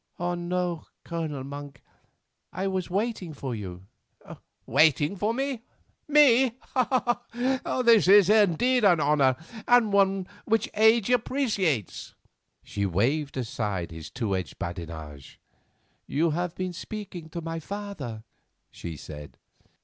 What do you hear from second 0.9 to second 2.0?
Colonel Monk,